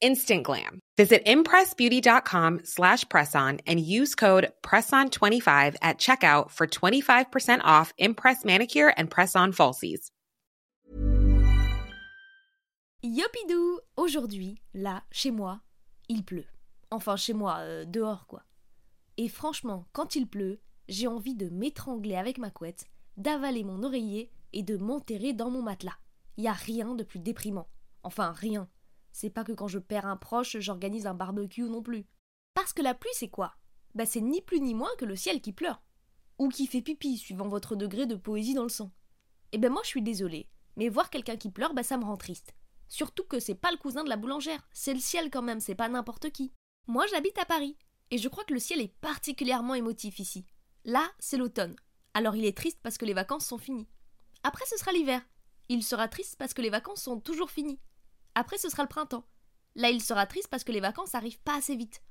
Instant 0.00 0.42
glam. 0.42 0.80
Visit 0.96 1.24
impressbeauty.com 1.26 2.60
slash 2.64 3.04
presson 3.06 3.60
and 3.66 3.80
use 3.80 4.14
code 4.14 4.50
PRESSON25 4.62 5.76
at 5.82 5.98
checkout 5.98 6.50
for 6.50 6.66
25% 6.66 7.60
off 7.64 7.92
Impress 7.98 8.44
Manicure 8.44 8.92
and 8.96 9.10
Press-On 9.10 9.52
Falsies. 9.52 10.10
Yopidou 13.02 13.80
Aujourd'hui, 13.98 14.62
là, 14.72 15.02
chez 15.12 15.30
moi, 15.30 15.60
il 16.08 16.24
pleut. 16.24 16.46
Enfin, 16.90 17.16
chez 17.16 17.34
moi, 17.34 17.58
euh, 17.58 17.84
dehors, 17.84 18.26
quoi. 18.26 18.44
Et 19.18 19.28
franchement, 19.28 19.86
quand 19.92 20.16
il 20.16 20.26
pleut, 20.26 20.58
j'ai 20.88 21.06
envie 21.06 21.34
de 21.34 21.50
m'étrangler 21.50 22.16
avec 22.16 22.38
ma 22.38 22.50
couette, 22.50 22.86
d'avaler 23.18 23.62
mon 23.62 23.82
oreiller 23.82 24.30
et 24.54 24.62
de 24.62 24.76
m'enterrer 24.76 25.34
dans 25.34 25.50
mon 25.50 25.60
matelas. 25.60 25.98
Y 26.38 26.48
a 26.48 26.52
rien 26.52 26.94
de 26.94 27.04
plus 27.04 27.20
déprimant. 27.20 27.68
Enfin, 28.04 28.32
rien. 28.32 28.68
C'est 29.14 29.30
pas 29.30 29.44
que 29.44 29.52
quand 29.52 29.68
je 29.68 29.78
perds 29.78 30.06
un 30.06 30.16
proche, 30.16 30.58
j'organise 30.58 31.06
un 31.06 31.14
barbecue 31.14 31.62
non 31.62 31.82
plus. 31.82 32.04
Parce 32.52 32.72
que 32.72 32.82
la 32.82 32.94
pluie, 32.94 33.12
c'est 33.12 33.28
quoi? 33.28 33.54
Bah, 33.94 34.06
c'est 34.06 34.20
ni 34.20 34.42
plus 34.42 34.60
ni 34.60 34.74
moins 34.74 34.90
que 34.98 35.04
le 35.04 35.14
ciel 35.14 35.40
qui 35.40 35.52
pleure. 35.52 35.80
Ou 36.40 36.48
qui 36.48 36.66
fait 36.66 36.82
pipi, 36.82 37.16
suivant 37.16 37.46
votre 37.46 37.76
degré 37.76 38.06
de 38.06 38.16
poésie 38.16 38.54
dans 38.54 38.64
le 38.64 38.68
sang. 38.68 38.90
Eh 39.52 39.58
ben, 39.58 39.70
moi, 39.70 39.82
je 39.84 39.88
suis 39.90 40.02
désolée. 40.02 40.50
Mais 40.76 40.88
voir 40.88 41.10
quelqu'un 41.10 41.36
qui 41.36 41.48
pleure, 41.48 41.74
bah, 41.74 41.84
ça 41.84 41.96
me 41.96 42.04
rend 42.04 42.16
triste. 42.16 42.56
Surtout 42.88 43.22
que 43.22 43.38
c'est 43.38 43.54
pas 43.54 43.70
le 43.70 43.76
cousin 43.76 44.02
de 44.02 44.08
la 44.08 44.16
boulangère. 44.16 44.68
C'est 44.72 44.94
le 44.94 44.98
ciel 44.98 45.30
quand 45.30 45.42
même, 45.42 45.60
c'est 45.60 45.76
pas 45.76 45.88
n'importe 45.88 46.30
qui. 46.30 46.52
Moi, 46.88 47.06
j'habite 47.06 47.38
à 47.38 47.44
Paris. 47.44 47.78
Et 48.10 48.18
je 48.18 48.28
crois 48.28 48.42
que 48.42 48.52
le 48.54 48.58
ciel 48.58 48.80
est 48.80 48.96
particulièrement 49.00 49.74
émotif 49.74 50.18
ici. 50.18 50.44
Là, 50.84 51.08
c'est 51.20 51.36
l'automne. 51.36 51.76
Alors 52.14 52.34
il 52.34 52.44
est 52.44 52.56
triste 52.56 52.80
parce 52.82 52.98
que 52.98 53.04
les 53.04 53.14
vacances 53.14 53.46
sont 53.46 53.58
finies. 53.58 53.88
Après, 54.42 54.64
ce 54.66 54.76
sera 54.76 54.90
l'hiver. 54.90 55.22
Il 55.68 55.84
sera 55.84 56.08
triste 56.08 56.34
parce 56.36 56.52
que 56.52 56.62
les 56.62 56.70
vacances 56.70 57.02
sont 57.02 57.20
toujours 57.20 57.52
finies. 57.52 57.78
Après, 58.34 58.58
ce 58.58 58.68
sera 58.68 58.82
le 58.82 58.88
printemps. 58.88 59.24
Là, 59.74 59.90
il 59.90 60.02
sera 60.02 60.26
triste 60.26 60.48
parce 60.48 60.64
que 60.64 60.72
les 60.72 60.80
vacances 60.80 61.14
arrivent 61.14 61.40
pas 61.40 61.56
assez 61.56 61.76
vite. 61.76 62.02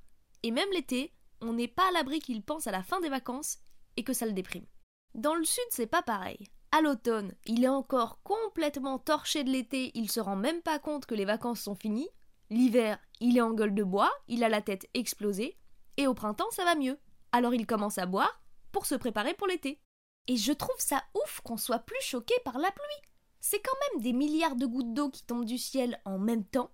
Et 0.44 0.52
même 0.52 0.72
l'été, 0.72 1.14
on 1.42 1.54
n'est 1.54 1.68
pas 1.68 1.88
à 1.90 1.92
l'abri 1.92 2.20
qu'il 2.20 2.44
pense 2.44 2.68
à 2.68 2.72
la 2.72 2.84
fin 2.84 3.00
des 3.00 3.10
vacances 3.10 3.60
et 3.98 4.04
que 4.04 4.14
ça 4.14 4.26
le 4.26 4.34
déprime. 4.34 4.66
Dans 5.14 5.36
le 5.36 5.46
sud, 5.46 5.64
c'est 5.70 5.88
pas 5.88 6.02
pareil. 6.02 6.50
À 6.72 6.82
l'automne, 6.82 7.34
il 7.46 7.64
est 7.64 7.70
encore 7.70 8.22
complètement 8.24 8.98
torché 8.98 9.44
de 9.44 9.52
l'été, 9.52 9.92
il 9.94 10.10
se 10.10 10.20
rend 10.20 10.36
même 10.36 10.62
pas 10.62 10.80
compte 10.80 11.06
que 11.06 11.14
les 11.14 11.26
vacances 11.26 11.62
sont 11.62 11.76
finies. 11.76 12.10
L'hiver, 12.50 12.98
il 13.20 13.38
est 13.38 13.42
en 13.42 13.54
gueule 13.54 13.76
de 13.76 13.84
bois, 13.84 14.12
il 14.28 14.44
a 14.44 14.50
la 14.50 14.62
tête 14.62 14.90
explosée. 14.94 15.58
Et 15.98 16.08
au 16.08 16.14
printemps, 16.14 16.50
ça 16.52 16.66
va 16.66 16.76
mieux. 16.76 16.98
Alors 17.32 17.54
il 17.54 17.68
commence 17.68 18.00
à 18.00 18.06
boire 18.06 18.42
pour 18.72 18.86
se 18.88 18.96
préparer 18.96 19.36
pour 19.36 19.48
l'été. 19.48 19.80
Et 20.28 20.36
je 20.36 20.52
trouve 20.52 20.80
ça 20.80 21.04
ouf 21.16 21.42
qu'on 21.42 21.58
soit 21.58 21.80
plus 21.80 22.02
choqué 22.02 22.34
par 22.44 22.58
la 22.58 22.72
pluie. 22.72 23.10
C'est 23.46 23.60
quand 23.60 23.76
même 23.92 24.02
des 24.02 24.14
milliards 24.14 24.56
de 24.56 24.66
gouttes 24.66 24.94
d'eau 24.94 25.10
qui 25.10 25.26
tombent 25.26 25.44
du 25.44 25.58
ciel 25.58 26.00
en 26.06 26.18
même 26.18 26.46
temps. 26.46 26.72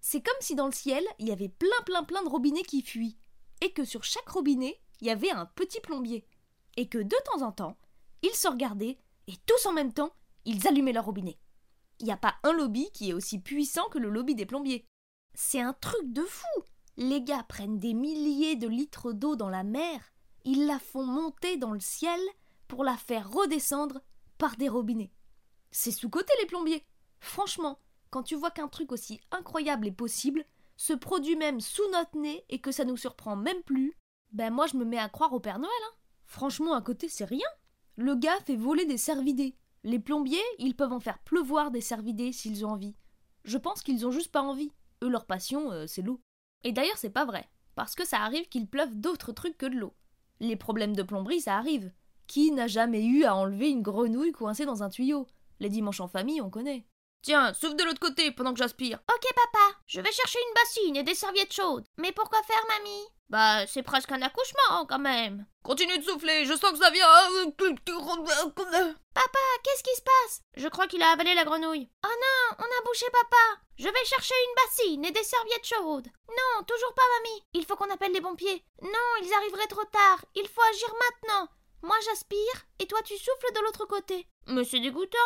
C'est 0.00 0.22
comme 0.22 0.36
si 0.38 0.54
dans 0.54 0.66
le 0.66 0.72
ciel, 0.72 1.04
il 1.18 1.26
y 1.26 1.32
avait 1.32 1.48
plein 1.48 1.82
plein 1.84 2.04
plein 2.04 2.22
de 2.22 2.28
robinets 2.28 2.62
qui 2.62 2.80
fuient. 2.80 3.18
Et 3.60 3.72
que 3.72 3.84
sur 3.84 4.04
chaque 4.04 4.28
robinet, 4.28 4.80
il 5.00 5.08
y 5.08 5.10
avait 5.10 5.32
un 5.32 5.46
petit 5.46 5.80
plombier. 5.80 6.24
Et 6.76 6.88
que 6.88 6.98
de 6.98 7.16
temps 7.24 7.42
en 7.42 7.50
temps, 7.50 7.76
ils 8.22 8.36
se 8.36 8.46
regardaient 8.46 8.98
et 9.26 9.34
tous 9.46 9.66
en 9.66 9.72
même 9.72 9.92
temps, 9.92 10.12
ils 10.44 10.68
allumaient 10.68 10.92
leur 10.92 11.06
robinet. 11.06 11.40
Il 11.98 12.06
n'y 12.06 12.12
a 12.12 12.16
pas 12.16 12.36
un 12.44 12.52
lobby 12.52 12.88
qui 12.92 13.10
est 13.10 13.14
aussi 13.14 13.40
puissant 13.40 13.88
que 13.88 13.98
le 13.98 14.08
lobby 14.08 14.36
des 14.36 14.46
plombiers. 14.46 14.86
C'est 15.34 15.60
un 15.60 15.72
truc 15.72 16.12
de 16.12 16.22
fou. 16.22 16.62
Les 16.96 17.20
gars 17.22 17.42
prennent 17.42 17.80
des 17.80 17.94
milliers 17.94 18.54
de 18.54 18.68
litres 18.68 19.12
d'eau 19.12 19.34
dans 19.34 19.50
la 19.50 19.64
mer, 19.64 20.12
ils 20.44 20.66
la 20.66 20.78
font 20.78 21.04
monter 21.04 21.56
dans 21.56 21.72
le 21.72 21.80
ciel 21.80 22.20
pour 22.68 22.84
la 22.84 22.96
faire 22.96 23.28
redescendre 23.28 24.02
par 24.38 24.54
des 24.54 24.68
robinets. 24.68 25.10
C'est 25.72 25.90
sous-côté 25.90 26.32
les 26.40 26.46
plombiers. 26.46 26.84
Franchement, 27.18 27.78
quand 28.10 28.22
tu 28.22 28.34
vois 28.34 28.50
qu'un 28.50 28.68
truc 28.68 28.92
aussi 28.92 29.20
incroyable 29.30 29.86
est 29.86 29.92
possible, 29.92 30.44
se 30.76 30.92
produit 30.92 31.34
même 31.34 31.60
sous 31.60 31.88
notre 31.90 32.18
nez 32.18 32.44
et 32.50 32.60
que 32.60 32.70
ça 32.70 32.84
nous 32.84 32.98
surprend 32.98 33.36
même 33.36 33.62
plus, 33.62 33.96
ben 34.32 34.52
moi 34.52 34.66
je 34.66 34.76
me 34.76 34.84
mets 34.84 34.98
à 34.98 35.08
croire 35.08 35.32
au 35.32 35.40
Père 35.40 35.58
Noël. 35.58 35.72
Hein. 35.86 35.96
Franchement, 36.26 36.74
à 36.74 36.82
côté, 36.82 37.08
c'est 37.08 37.24
rien. 37.24 37.46
Le 37.96 38.14
gars 38.14 38.38
fait 38.44 38.56
voler 38.56 38.84
des 38.84 38.98
cervidés. 38.98 39.56
Les 39.82 39.98
plombiers, 39.98 40.42
ils 40.58 40.76
peuvent 40.76 40.92
en 40.92 41.00
faire 41.00 41.18
pleuvoir 41.20 41.70
des 41.70 41.80
cervidés 41.80 42.32
s'ils 42.32 42.64
ont 42.66 42.70
envie. 42.70 42.94
Je 43.44 43.58
pense 43.58 43.82
qu'ils 43.82 44.06
ont 44.06 44.12
juste 44.12 44.30
pas 44.30 44.42
envie. 44.42 44.72
Eux, 45.02 45.08
leur 45.08 45.24
passion, 45.24 45.72
euh, 45.72 45.86
c'est 45.86 46.02
l'eau. 46.02 46.20
Et 46.64 46.72
d'ailleurs, 46.72 46.98
c'est 46.98 47.10
pas 47.10 47.24
vrai, 47.24 47.48
parce 47.74 47.94
que 47.94 48.06
ça 48.06 48.20
arrive 48.20 48.48
qu'il 48.48 48.68
pleuve 48.68 48.94
d'autres 48.94 49.32
trucs 49.32 49.58
que 49.58 49.66
de 49.66 49.76
l'eau. 49.76 49.94
Les 50.38 50.56
problèmes 50.56 50.94
de 50.94 51.02
plomberie, 51.02 51.40
ça 51.40 51.56
arrive. 51.56 51.92
Qui 52.26 52.52
n'a 52.52 52.66
jamais 52.66 53.04
eu 53.04 53.24
à 53.24 53.34
enlever 53.34 53.68
une 53.68 53.82
grenouille 53.82 54.32
coincée 54.32 54.64
dans 54.64 54.82
un 54.82 54.88
tuyau? 54.90 55.26
Les 55.62 55.68
dimanches 55.68 56.00
en 56.00 56.08
famille, 56.08 56.40
on 56.40 56.50
connaît. 56.50 56.84
Tiens, 57.22 57.54
souffle 57.54 57.76
de 57.76 57.84
l'autre 57.84 58.00
côté 58.00 58.32
pendant 58.32 58.52
que 58.52 58.58
j'aspire. 58.58 58.98
Ok, 59.14 59.32
papa, 59.32 59.76
je 59.86 60.00
vais 60.00 60.10
chercher 60.10 60.40
une 60.40 60.54
bassine 60.54 60.96
et 60.96 61.04
des 61.04 61.14
serviettes 61.14 61.52
chaudes. 61.52 61.86
Mais 61.98 62.10
pourquoi 62.10 62.42
faire, 62.42 62.66
mamie? 62.66 63.06
Bah, 63.28 63.64
c'est 63.68 63.84
presque 63.84 64.10
un 64.10 64.22
accouchement, 64.22 64.86
quand 64.88 64.98
même. 64.98 65.46
Continue 65.62 65.96
de 65.98 66.02
souffler, 66.02 66.46
je 66.46 66.54
sens 66.54 66.72
que 66.72 66.78
ça 66.78 66.90
vient. 66.90 67.06
Papa, 69.14 69.38
qu'est-ce 69.62 69.84
qui 69.84 69.94
se 69.94 70.02
passe? 70.02 70.40
Je 70.56 70.66
crois 70.66 70.88
qu'il 70.88 71.00
a 71.00 71.10
avalé 71.10 71.32
la 71.34 71.44
grenouille. 71.44 71.88
Oh 72.04 72.08
non, 72.10 72.56
on 72.58 72.64
a 72.64 72.84
bouché 72.84 73.06
papa. 73.12 73.60
Je 73.78 73.84
vais 73.84 74.04
chercher 74.04 74.34
une 74.34 74.56
bassine 74.56 75.04
et 75.04 75.12
des 75.12 75.22
serviettes 75.22 75.64
chaudes. 75.64 76.08
Non, 76.28 76.64
toujours 76.66 76.94
pas, 76.94 77.02
mamie. 77.18 77.44
Il 77.52 77.64
faut 77.66 77.76
qu'on 77.76 77.94
appelle 77.94 78.12
les 78.12 78.20
pompiers. 78.20 78.64
Non, 78.82 79.22
ils 79.22 79.32
arriveraient 79.32 79.68
trop 79.68 79.84
tard. 79.84 80.24
Il 80.34 80.48
faut 80.48 80.62
agir 80.62 80.92
maintenant. 80.92 81.48
Moi, 81.82 81.96
j'aspire 82.04 82.66
et 82.80 82.88
toi, 82.88 83.00
tu 83.02 83.16
souffles 83.16 83.54
de 83.54 83.60
l'autre 83.60 83.86
côté. 83.86 84.26
Mais 84.48 84.64
c'est 84.64 84.80
dégoûtant. 84.80 85.18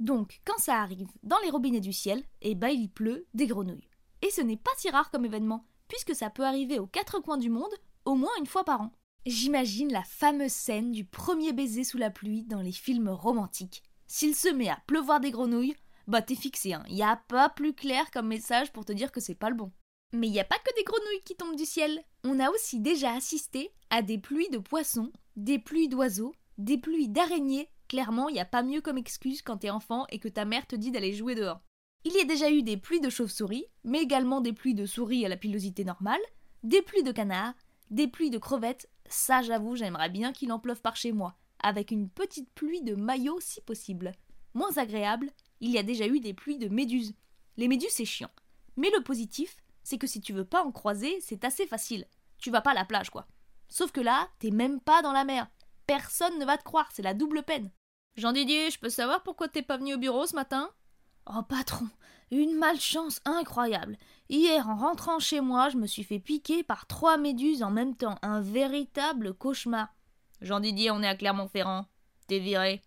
Donc, 0.00 0.40
quand 0.44 0.58
ça 0.58 0.80
arrive 0.80 1.08
dans 1.22 1.38
les 1.44 1.50
robinets 1.50 1.80
du 1.80 1.92
ciel, 1.92 2.24
eh 2.40 2.54
ben 2.54 2.68
il 2.68 2.90
pleut 2.90 3.26
des 3.34 3.46
grenouilles. 3.46 3.88
Et 4.22 4.30
ce 4.30 4.40
n'est 4.40 4.56
pas 4.56 4.70
si 4.76 4.90
rare 4.90 5.10
comme 5.10 5.26
événement, 5.26 5.66
puisque 5.88 6.14
ça 6.14 6.30
peut 6.30 6.44
arriver 6.44 6.78
aux 6.78 6.86
quatre 6.86 7.20
coins 7.20 7.38
du 7.38 7.50
monde, 7.50 7.72
au 8.06 8.14
moins 8.14 8.32
une 8.38 8.46
fois 8.46 8.64
par 8.64 8.80
an. 8.80 8.92
J'imagine 9.26 9.92
la 9.92 10.02
fameuse 10.02 10.52
scène 10.52 10.90
du 10.92 11.04
premier 11.04 11.52
baiser 11.52 11.84
sous 11.84 11.98
la 11.98 12.10
pluie 12.10 12.44
dans 12.44 12.62
les 12.62 12.72
films 12.72 13.10
romantiques. 13.10 13.82
S'il 14.06 14.34
se 14.34 14.48
met 14.48 14.70
à 14.70 14.82
pleuvoir 14.86 15.20
des 15.20 15.30
grenouilles, 15.30 15.76
bah 16.06 16.22
t'es 16.22 16.34
fixé, 16.34 16.72
hein. 16.72 16.82
Y 16.88 17.02
a 17.02 17.16
pas 17.28 17.50
plus 17.50 17.74
clair 17.74 18.10
comme 18.10 18.28
message 18.28 18.72
pour 18.72 18.86
te 18.86 18.92
dire 18.92 19.12
que 19.12 19.20
c'est 19.20 19.34
pas 19.34 19.50
le 19.50 19.56
bon. 19.56 19.70
Mais 20.12 20.26
il 20.26 20.32
n'y 20.32 20.40
a 20.40 20.44
pas 20.44 20.58
que 20.58 20.74
des 20.74 20.84
grenouilles 20.84 21.22
qui 21.24 21.36
tombent 21.36 21.56
du 21.56 21.66
ciel. 21.66 22.02
On 22.24 22.40
a 22.40 22.50
aussi 22.50 22.80
déjà 22.80 23.12
assisté 23.12 23.70
à 23.90 24.02
des 24.02 24.18
pluies 24.18 24.48
de 24.48 24.58
poissons, 24.58 25.12
des 25.36 25.58
pluies 25.58 25.88
d'oiseaux, 25.88 26.34
des 26.58 26.78
pluies 26.78 27.08
d'araignées. 27.08 27.68
Clairement, 27.90 28.28
il 28.28 28.34
n'y 28.34 28.40
a 28.40 28.44
pas 28.44 28.62
mieux 28.62 28.80
comme 28.80 28.98
excuse 28.98 29.42
quand 29.42 29.56
t'es 29.56 29.70
enfant 29.70 30.06
et 30.10 30.20
que 30.20 30.28
ta 30.28 30.44
mère 30.44 30.64
te 30.64 30.76
dit 30.76 30.92
d'aller 30.92 31.12
jouer 31.12 31.34
dehors. 31.34 31.60
Il 32.04 32.12
y 32.12 32.20
a 32.20 32.24
déjà 32.24 32.48
eu 32.48 32.62
des 32.62 32.76
pluies 32.76 33.00
de 33.00 33.10
chauves-souris, 33.10 33.64
mais 33.82 34.00
également 34.00 34.40
des 34.40 34.52
pluies 34.52 34.76
de 34.76 34.86
souris 34.86 35.26
à 35.26 35.28
la 35.28 35.36
pilosité 35.36 35.82
normale, 35.82 36.20
Des 36.62 36.82
pluies 36.82 37.02
de 37.02 37.10
canards, 37.10 37.54
des 37.90 38.06
pluies 38.06 38.30
de 38.30 38.38
crevettes, 38.38 38.88
ça 39.08 39.42
j'avoue 39.42 39.74
j'aimerais 39.74 40.08
bien 40.08 40.32
qu'il 40.32 40.52
en 40.52 40.60
pleuve 40.60 40.80
par 40.80 40.94
chez 40.94 41.10
moi, 41.10 41.36
avec 41.58 41.90
une 41.90 42.08
petite 42.08 42.48
pluie 42.54 42.82
de 42.82 42.94
maillots 42.94 43.40
si 43.40 43.60
possible. 43.60 44.12
Moins 44.54 44.76
agréable, 44.76 45.32
il 45.58 45.72
y 45.72 45.78
a 45.78 45.82
déjà 45.82 46.06
eu 46.06 46.20
des 46.20 46.32
pluies 46.32 46.58
de 46.58 46.68
méduses. 46.68 47.14
Les 47.56 47.66
méduses 47.66 47.90
c'est 47.90 48.04
chiant. 48.04 48.30
Mais 48.76 48.90
le 48.96 49.02
positif, 49.02 49.56
c'est 49.82 49.98
que 49.98 50.06
si 50.06 50.20
tu 50.20 50.32
veux 50.32 50.44
pas 50.44 50.62
en 50.62 50.70
croiser, 50.70 51.18
c'est 51.20 51.44
assez 51.44 51.66
facile. 51.66 52.06
Tu 52.38 52.52
vas 52.52 52.60
pas 52.60 52.70
à 52.70 52.74
la 52.74 52.84
plage 52.84 53.10
quoi. 53.10 53.26
Sauf 53.68 53.90
que 53.90 54.00
là, 54.00 54.28
t'es 54.38 54.52
même 54.52 54.80
pas 54.80 55.02
dans 55.02 55.12
la 55.12 55.24
mer. 55.24 55.48
Personne 55.88 56.38
ne 56.38 56.44
va 56.44 56.56
te 56.56 56.62
croire, 56.62 56.88
c'est 56.92 57.02
la 57.02 57.14
double 57.14 57.42
peine. 57.42 57.72
Jean 58.20 58.34
Didier, 58.34 58.70
je 58.70 58.78
peux 58.78 58.90
savoir 58.90 59.22
pourquoi 59.22 59.48
t'es 59.48 59.62
pas 59.62 59.78
venu 59.78 59.94
au 59.94 59.98
bureau 59.98 60.26
ce 60.26 60.34
matin? 60.34 60.68
Oh 61.24 61.40
patron, 61.42 61.88
une 62.30 62.54
malchance 62.54 63.22
incroyable. 63.24 63.96
Hier, 64.28 64.68
en 64.68 64.76
rentrant 64.76 65.18
chez 65.18 65.40
moi, 65.40 65.70
je 65.70 65.78
me 65.78 65.86
suis 65.86 66.04
fait 66.04 66.18
piquer 66.18 66.62
par 66.62 66.86
trois 66.86 67.16
méduses 67.16 67.62
en 67.62 67.70
même 67.70 67.96
temps. 67.96 68.18
Un 68.20 68.42
véritable 68.42 69.32
cauchemar. 69.32 69.88
Jean 70.42 70.60
Didier, 70.60 70.90
on 70.90 71.02
est 71.02 71.08
à 71.08 71.14
Clermont-Ferrand. 71.14 71.86
T'es 72.26 72.40
viré. 72.40 72.82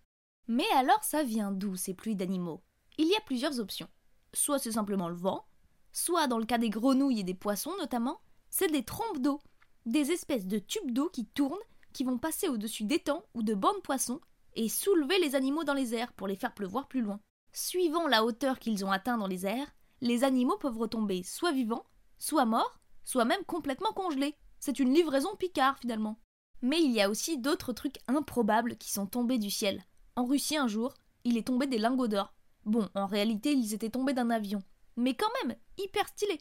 Mais 0.48 0.70
alors, 0.76 1.04
ça 1.04 1.24
vient 1.24 1.52
d'où 1.52 1.76
ces 1.78 1.96
pluies 1.96 2.16
d'animaux? 2.16 2.62
Il 3.00 3.08
y 3.08 3.16
a 3.16 3.22
plusieurs 3.26 3.60
options. 3.60 3.90
Soit 4.36 4.60
c'est 4.60 4.74
simplement 4.74 5.10
le 5.10 5.16
vent, 5.16 5.48
soit 5.92 6.28
dans 6.28 6.38
le 6.38 6.46
cas 6.46 6.60
des 6.60 6.70
grenouilles 6.70 7.22
et 7.22 7.24
des 7.24 7.34
poissons 7.34 7.74
notamment, 7.80 8.22
c'est 8.52 8.72
des 8.72 8.86
trompes 8.86 9.20
d'eau, 9.20 9.42
des 9.88 10.12
espèces 10.12 10.46
de 10.46 10.60
tubes 10.60 10.92
d'eau 10.92 11.10
qui 11.10 11.26
tournent, 11.26 11.58
qui 11.92 12.04
vont 12.04 12.20
passer 12.20 12.50
au-dessus 12.50 12.84
d'étangs 12.84 13.24
ou 13.34 13.42
de 13.42 13.56
bancs 13.56 13.78
de 13.78 13.82
poissons 13.82 14.22
et 14.56 14.70
soulever 14.70 15.20
les 15.20 15.36
animaux 15.36 15.64
dans 15.64 15.74
les 15.74 15.96
airs 15.96 16.14
pour 16.14 16.28
les 16.28 16.36
faire 16.36 16.54
pleuvoir 16.54 16.88
plus 16.88 17.02
loin. 17.02 17.20
Suivant 17.52 18.08
la 18.08 18.24
hauteur 18.24 18.60
qu'ils 18.60 18.84
ont 18.84 18.92
atteint 18.92 19.18
dans 19.18 19.28
les 19.28 19.46
airs, 19.46 19.76
les 20.02 20.24
animaux 20.24 20.58
peuvent 20.58 20.78
retomber 20.78 21.24
soit 21.24 21.52
vivants, 21.52 21.86
soit 22.18 22.46
morts, 22.46 22.80
soit 23.04 23.26
même 23.26 23.44
complètement 23.46 23.94
congelés. 23.94 24.36
C'est 24.60 24.80
une 24.80 24.94
livraison 24.94 25.36
Picard 25.36 25.78
finalement. 25.80 26.20
Mais 26.62 26.82
il 26.82 26.92
y 26.92 27.02
a 27.02 27.10
aussi 27.10 27.38
d'autres 27.38 27.74
trucs 27.74 28.00
improbables 28.08 28.78
qui 28.78 28.92
sont 28.92 29.06
tombés 29.06 29.38
du 29.38 29.52
ciel. 29.52 29.84
En 30.16 30.26
Russie 30.26 30.58
un 30.58 30.68
jour, 30.68 30.94
il 31.24 31.38
est 31.38 31.48
tombé 31.48 31.68
des 31.68 31.78
lingots 31.78 32.08
d'or. 32.08 32.34
Bon, 32.66 32.90
en 32.96 33.06
réalité, 33.06 33.52
ils 33.54 33.74
étaient 33.74 33.90
tombés 33.90 34.14
d'un 34.14 34.30
avion. 34.30 34.64
Mais 34.96 35.16
quand 35.16 35.30
même, 35.44 35.58
hyper 35.78 36.08
stylé. 36.08 36.40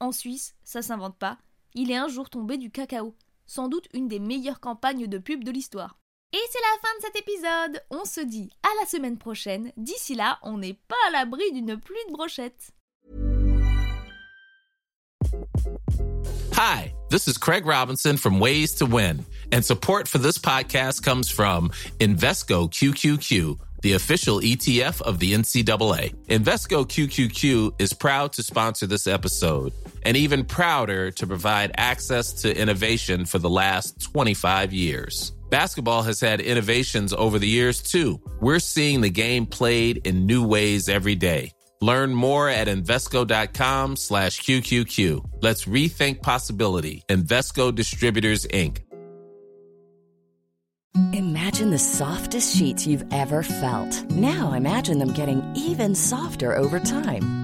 En 0.00 0.12
Suisse, 0.12 0.54
ça 0.62 0.82
s'invente 0.82 1.18
pas, 1.18 1.38
il 1.74 1.90
est 1.90 1.96
un 1.96 2.08
jour 2.08 2.30
tombé 2.30 2.56
du 2.56 2.70
cacao. 2.70 3.16
Sans 3.46 3.68
doute 3.68 3.88
une 3.92 4.08
des 4.08 4.20
meilleures 4.20 4.60
campagnes 4.60 5.06
de 5.06 5.18
pub 5.18 5.44
de 5.44 5.50
l'histoire. 5.50 5.98
Et 6.34 6.48
c'est 6.50 6.58
la 6.58 6.80
fin 6.82 6.88
de 6.98 7.04
cet 7.04 7.16
épisode. 7.16 7.82
On 7.90 8.04
se 8.04 8.20
dit 8.20 8.50
à 8.64 8.68
la 8.80 8.88
semaine 8.88 9.18
prochaine. 9.18 9.70
D'ici 9.76 10.16
là, 10.16 10.40
on 10.42 10.58
n'est 10.58 10.76
pas 10.88 10.96
à 11.06 11.12
l'abri 11.12 11.52
d'une 11.52 11.76
pluie 11.76 11.96
de 12.08 12.12
brochettes. 12.12 12.72
Hi, 16.56 16.92
this 17.08 17.28
is 17.28 17.38
Craig 17.38 17.64
Robinson 17.64 18.16
from 18.16 18.40
Ways 18.40 18.74
to 18.78 18.84
Win, 18.84 19.24
and 19.52 19.64
support 19.64 20.08
for 20.08 20.18
this 20.18 20.36
podcast 20.36 21.04
comes 21.04 21.30
from 21.30 21.70
Invesco 22.00 22.68
QQQ, 22.68 23.56
the 23.82 23.92
official 23.92 24.40
ETF 24.40 25.02
of 25.02 25.20
the 25.20 25.34
NCAA. 25.34 26.16
Invesco 26.26 26.84
QQQ 26.84 27.80
is 27.80 27.92
proud 27.92 28.32
to 28.32 28.42
sponsor 28.42 28.88
this 28.88 29.06
episode 29.06 29.72
and 30.02 30.16
even 30.16 30.44
prouder 30.44 31.12
to 31.12 31.28
provide 31.28 31.70
access 31.76 32.32
to 32.42 32.60
innovation 32.60 33.24
for 33.24 33.38
the 33.38 33.50
last 33.50 34.02
25 34.02 34.72
years. 34.72 35.32
Basketball 35.54 36.02
has 36.02 36.18
had 36.18 36.40
innovations 36.40 37.12
over 37.12 37.38
the 37.38 37.46
years 37.46 37.80
too. 37.80 38.20
We're 38.40 38.58
seeing 38.58 39.02
the 39.02 39.08
game 39.08 39.46
played 39.46 40.04
in 40.04 40.26
new 40.26 40.44
ways 40.44 40.88
every 40.88 41.14
day. 41.14 41.52
Learn 41.80 42.12
more 42.12 42.48
at 42.48 42.66
Invesco.com 42.66 43.94
slash 43.94 44.40
QQQ. 44.40 45.24
Let's 45.42 45.66
rethink 45.66 46.22
possibility. 46.22 47.04
Invesco 47.08 47.72
Distributors, 47.72 48.48
Inc. 48.48 48.78
Imagine 51.12 51.70
the 51.70 51.78
softest 51.78 52.56
sheets 52.56 52.84
you've 52.84 53.04
ever 53.12 53.44
felt. 53.44 54.10
Now 54.10 54.54
imagine 54.54 54.98
them 54.98 55.12
getting 55.12 55.40
even 55.54 55.94
softer 55.94 56.56
over 56.56 56.80
time. 56.80 57.43